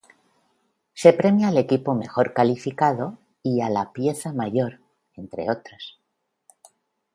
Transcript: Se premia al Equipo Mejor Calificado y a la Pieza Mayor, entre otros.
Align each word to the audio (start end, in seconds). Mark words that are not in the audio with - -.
Se 0.95 1.13
premia 1.13 1.49
al 1.49 1.59
Equipo 1.59 1.93
Mejor 1.93 2.33
Calificado 2.33 3.19
y 3.43 3.61
a 3.61 3.69
la 3.69 3.93
Pieza 3.93 4.33
Mayor, 4.33 4.79
entre 5.15 5.47
otros. 5.51 6.01